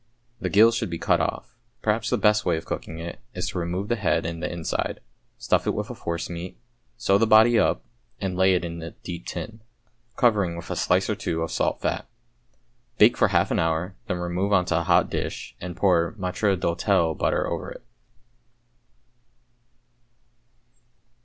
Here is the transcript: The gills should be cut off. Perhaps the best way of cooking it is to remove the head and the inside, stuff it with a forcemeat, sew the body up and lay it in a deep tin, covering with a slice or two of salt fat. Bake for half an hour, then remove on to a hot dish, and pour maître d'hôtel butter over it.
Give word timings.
The 0.39 0.49
gills 0.49 0.73
should 0.75 0.89
be 0.89 0.97
cut 0.97 1.21
off. 1.21 1.55
Perhaps 1.83 2.09
the 2.09 2.17
best 2.17 2.43
way 2.43 2.57
of 2.57 2.65
cooking 2.65 2.97
it 2.97 3.19
is 3.35 3.47
to 3.49 3.59
remove 3.59 3.87
the 3.87 3.95
head 3.95 4.25
and 4.25 4.41
the 4.41 4.51
inside, 4.51 4.99
stuff 5.37 5.67
it 5.67 5.75
with 5.75 5.91
a 5.91 5.93
forcemeat, 5.93 6.57
sew 6.97 7.19
the 7.19 7.27
body 7.27 7.59
up 7.59 7.85
and 8.19 8.35
lay 8.35 8.55
it 8.55 8.65
in 8.65 8.81
a 8.81 8.95
deep 9.03 9.27
tin, 9.27 9.61
covering 10.15 10.55
with 10.57 10.71
a 10.71 10.75
slice 10.75 11.07
or 11.07 11.13
two 11.13 11.43
of 11.43 11.51
salt 11.51 11.81
fat. 11.81 12.07
Bake 12.97 13.15
for 13.15 13.27
half 13.27 13.51
an 13.51 13.59
hour, 13.59 13.95
then 14.07 14.17
remove 14.17 14.51
on 14.53 14.65
to 14.65 14.79
a 14.79 14.83
hot 14.83 15.07
dish, 15.07 15.55
and 15.61 15.77
pour 15.77 16.13
maître 16.17 16.57
d'hôtel 16.59 17.15
butter 17.15 17.45
over 17.45 17.69
it. 17.69 17.83